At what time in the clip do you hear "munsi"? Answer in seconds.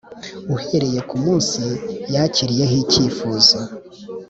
1.23-1.61